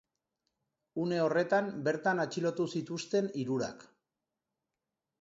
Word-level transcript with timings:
Une 1.03 1.19
horretan 1.25 1.69
bertan 1.89 2.23
atxilotu 2.25 2.67
zituzten 2.77 3.31
hirurak. 3.45 3.89